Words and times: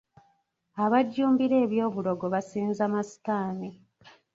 Abajjumbira 0.83 1.55
eby'obulogo 1.63 2.25
basinza 2.33 2.83
masitaani. 2.93 3.69